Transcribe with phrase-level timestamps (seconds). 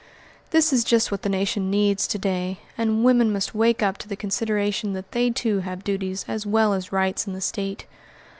[0.49, 4.07] This is just what the nation needs to day, and women must wake up to
[4.07, 7.85] the consideration that they, too, have duties as well as rights in the State.